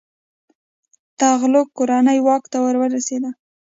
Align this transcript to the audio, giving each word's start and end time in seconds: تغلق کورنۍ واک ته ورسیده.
تغلق 1.19 1.67
کورنۍ 1.77 2.19
واک 2.27 2.43
ته 2.51 2.57
ورسیده. 2.61 3.29